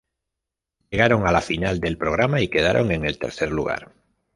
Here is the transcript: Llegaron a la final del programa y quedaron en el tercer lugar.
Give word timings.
Llegaron 0.89 1.27
a 1.27 1.31
la 1.31 1.41
final 1.41 1.79
del 1.79 1.95
programa 1.95 2.41
y 2.41 2.47
quedaron 2.47 2.91
en 2.91 3.05
el 3.05 3.19
tercer 3.19 3.51
lugar. 3.51 3.93